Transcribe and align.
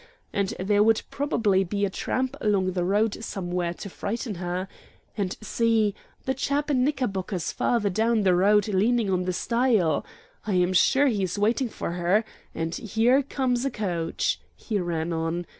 And 0.33 0.55
there 0.59 0.81
would 0.81 1.03
probably 1.11 1.63
be 1.63 1.85
a 1.85 1.89
tramp 1.91 2.35
along 2.41 2.71
the 2.71 2.83
road 2.83 3.23
somewhere 3.23 3.71
to 3.75 3.87
frighten 3.87 4.33
her; 4.41 4.67
and 5.15 5.37
see 5.41 5.93
the 6.25 6.33
chap 6.33 6.71
in 6.71 6.83
knickerbockers 6.83 7.51
farther 7.51 7.91
down 7.91 8.23
the 8.23 8.33
road 8.33 8.67
leaning 8.67 9.11
on 9.11 9.25
the 9.25 9.31
stile. 9.33 10.03
I 10.47 10.53
am 10.55 10.73
sure 10.73 11.05
he 11.05 11.21
is 11.21 11.37
waiting 11.37 11.69
for 11.69 11.91
her; 11.91 12.25
and 12.55 12.73
here 12.73 13.21
comes 13.21 13.63
a 13.63 13.69
coach," 13.69 14.41
he 14.55 14.79
ran 14.79 15.13
on. 15.13 15.45